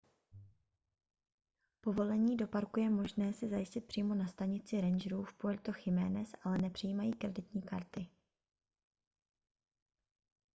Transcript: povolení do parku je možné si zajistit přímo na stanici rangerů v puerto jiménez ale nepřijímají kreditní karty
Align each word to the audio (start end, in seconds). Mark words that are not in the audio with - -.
povolení 1.81 2.37
do 2.37 2.47
parku 2.47 2.79
je 2.79 2.89
možné 2.89 3.33
si 3.33 3.47
zajistit 3.47 3.85
přímo 3.87 4.15
na 4.15 4.27
stanici 4.27 4.81
rangerů 4.81 5.23
v 5.23 5.33
puerto 5.33 5.71
jiménez 5.85 6.35
ale 6.43 6.57
nepřijímají 6.57 7.11
kreditní 7.11 7.61
karty 7.61 8.07